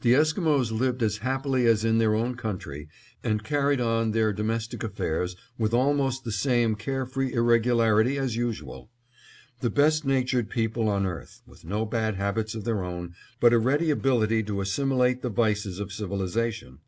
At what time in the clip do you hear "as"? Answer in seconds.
1.00-1.18, 1.66-1.84, 8.18-8.34